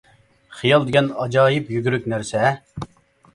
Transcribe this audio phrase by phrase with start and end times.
[0.61, 2.57] خىيال دېگەن ئاجايىپ يۈگۈرۈك نەرسە ھە!